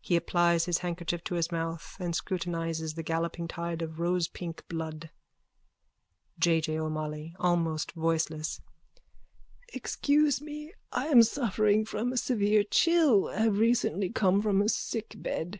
He 0.00 0.14
applies 0.14 0.66
his 0.66 0.78
handkerchief 0.78 1.24
to 1.24 1.34
his 1.34 1.50
mouth 1.50 1.96
and 1.98 2.14
scrutinises 2.14 2.94
the 2.94 3.02
galloping 3.02 3.48
tide 3.48 3.82
of 3.82 3.98
rosepink 3.98 4.62
blood.)_ 4.68 5.10
J. 6.38 6.60
J. 6.60 6.78
O'MOLLOY: 6.78 7.32
(Almost 7.40 7.90
voicelessly.) 7.96 8.60
Excuse 9.72 10.40
me. 10.40 10.72
I 10.92 11.08
am 11.08 11.24
suffering 11.24 11.84
from 11.84 12.12
a 12.12 12.16
severe 12.16 12.62
chill, 12.62 13.26
have 13.26 13.58
recently 13.58 14.10
come 14.10 14.40
from 14.40 14.62
a 14.62 14.68
sickbed. 14.68 15.58